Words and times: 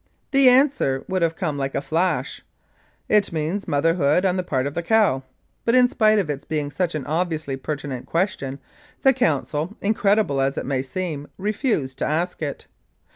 The 0.31 0.49
answer 0.49 1.05
would 1.07 1.21
have 1.21 1.35
come 1.35 1.59
like 1.59 1.75
a 1.75 1.79
flash," 1.81 2.41
It 3.17 3.31
means 3.31 3.67
motherhood 3.67 4.25
on 4.25 4.35
the 4.35 4.41
part 4.41 4.65
of 4.65 4.73
the 4.73 4.81
cow," 4.81 5.21
but 5.63 5.75
in 5.75 5.87
spite 5.87 6.17
of 6.17 6.27
its 6.27 6.43
being 6.43 6.71
such 6.71 6.95
an 6.95 7.05
obviously 7.05 7.55
pertinent 7.55 8.07
question, 8.07 8.57
the 9.03 9.13
counsel, 9.13 9.77
incredible 9.79 10.41
as 10.41 10.57
it 10.57 10.65
may 10.65 10.81
seem, 10.81 11.27
refused 11.37 11.99
to 11.99 12.05
ask 12.05 12.41
it. 12.41 12.65